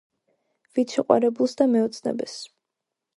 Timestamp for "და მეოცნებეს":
1.59-2.39